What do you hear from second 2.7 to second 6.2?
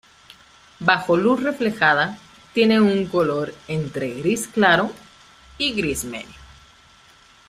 un color entre gris claro y gris